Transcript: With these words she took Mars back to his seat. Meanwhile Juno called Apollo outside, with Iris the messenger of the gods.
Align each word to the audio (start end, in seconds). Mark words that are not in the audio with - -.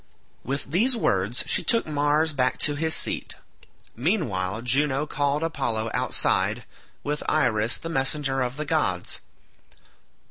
With 0.43 0.71
these 0.71 0.97
words 0.97 1.43
she 1.45 1.63
took 1.63 1.85
Mars 1.85 2.33
back 2.33 2.57
to 2.61 2.73
his 2.73 2.95
seat. 2.95 3.35
Meanwhile 3.95 4.63
Juno 4.63 5.05
called 5.05 5.43
Apollo 5.43 5.91
outside, 5.93 6.63
with 7.03 7.21
Iris 7.29 7.77
the 7.77 7.87
messenger 7.87 8.41
of 8.41 8.57
the 8.57 8.65
gods. 8.65 9.19